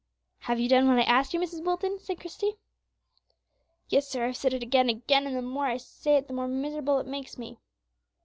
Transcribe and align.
"Have 0.39 0.59
you 0.59 0.67
done 0.67 0.87
what 0.87 0.97
I 0.97 1.03
asked 1.03 1.31
you, 1.31 1.39
Mrs. 1.39 1.63
Wilson?" 1.63 1.99
said 1.99 2.19
Christie. 2.19 2.57
"Yes, 3.89 4.07
sir, 4.07 4.25
I've 4.25 4.35
said 4.37 4.51
it 4.51 4.63
again 4.63 4.89
and 4.89 4.97
again, 5.03 5.27
and 5.27 5.35
the 5.37 5.43
more 5.43 5.67
I 5.67 5.77
say 5.77 6.15
it 6.17 6.25
the 6.25 6.33
more 6.33 6.47
miserable 6.47 6.97
it 6.97 7.05
makes 7.05 7.37
me." 7.37 7.59